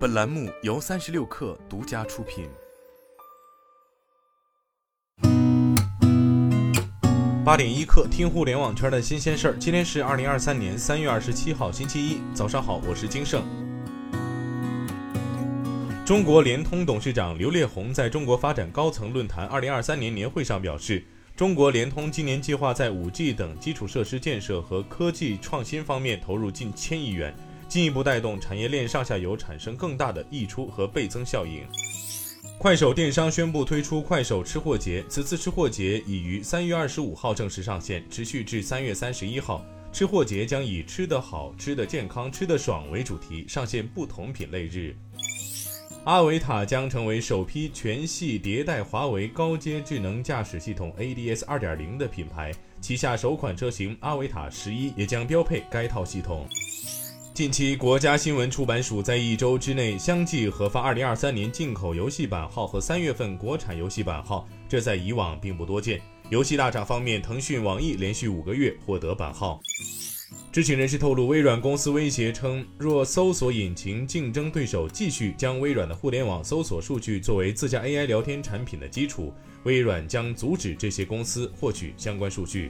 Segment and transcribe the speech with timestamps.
[0.00, 2.48] 本栏目由三十六氪独家出品。
[7.44, 9.56] 八点一刻，听互联网圈的新鲜事儿。
[9.58, 13.44] 今天是二零二三年三月二十七号，星期一，早上好，我是金盛。
[16.06, 21.04] 中国联通董事长刘烈宏在中国发展高层论坛二零二三年年会上表示，
[21.36, 27.34] 中国联通今年计划在五 G 等基础设施建设和科技创新方面投入近千亿元。
[27.70, 31.62] 进一步带动产业链上下游产生更大的溢出和倍增效应。
[32.58, 39.64] 快手电商宣布推出快手吃货节，此次吃货节已于三月二十五号正式上线，持续至三月三十一号。
[39.92, 44.94] 吃货节将以吃得好、吃得健康、吃得爽为主题，上线不同品类日。
[46.04, 56.48] 阿维塔将成为首批全系迭代华为高阶智能驾驶系统 ADS 二点零的品牌，旗下首款车型阿维塔十一也将标配该套系统。
[57.40, 65.98] 近期，国家新闻出版署在一周之内相继核发2023年进口游戏版号和三月份国产游戏版号，这在以往并不多见。
[66.28, 69.58] 游戏大厂方面，腾讯、网易连续五个月获得版号。
[70.52, 82.68] 知情人士透露，微软公司威胁称，若搜索引擎竞争对手继续将微软的互联网搜索数据作为自家 AI 聊天产品的基础，微软将阻止这些公司获取相关数据。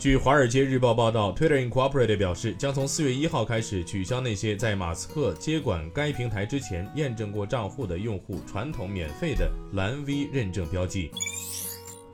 [0.00, 11.10] 据《华尔街日报》报道，Twitter incorporate 表示，将从四月一号开始取消那些在马斯克接管该平台之前验证过账户的用户传统免费的蓝 V 认证标记。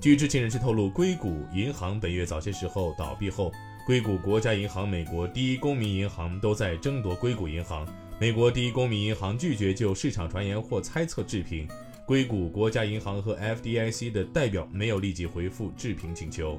[0.00, 3.52] 据知情人士透露，硅谷银行本月早些时候倒闭后，
[3.86, 7.86] 硅谷国家银行、美国第一公民银行都在争夺硅谷银行。
[8.18, 11.68] 美国第一公民银行拒绝就市场传言或猜测置评，
[12.06, 16.58] 硅谷国家银行和 FDIC 的代表没有立即回复置评请求。